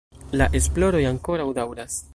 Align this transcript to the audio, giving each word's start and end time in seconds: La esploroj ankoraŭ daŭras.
La 0.41 0.47
esploroj 0.61 1.03
ankoraŭ 1.11 1.47
daŭras. 1.61 2.05